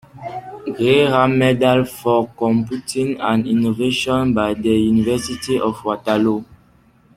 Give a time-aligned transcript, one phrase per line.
[0.77, 6.43] Graham Medal for Computing and Innovation by the University of Waterloo.